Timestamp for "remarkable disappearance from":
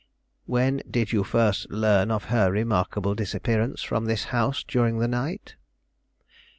2.51-4.05